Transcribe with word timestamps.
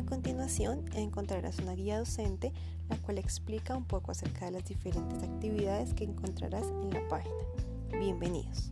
A 0.00 0.02
continuación 0.02 0.86
encontrarás 0.94 1.58
una 1.58 1.74
guía 1.74 1.98
docente 1.98 2.54
la 2.88 2.96
cual 2.96 3.18
explica 3.18 3.76
un 3.76 3.84
poco 3.84 4.12
acerca 4.12 4.46
de 4.46 4.52
las 4.52 4.64
diferentes 4.64 5.22
actividades 5.22 5.92
que 5.92 6.04
encontrarás 6.04 6.64
en 6.64 6.88
la 6.94 7.06
página. 7.06 7.34
Bienvenidos. 7.98 8.69